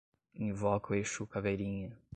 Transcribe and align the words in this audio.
Invoca 0.33 0.93
o 0.93 0.95
exu 0.95 1.27
caveirinha 1.27 1.95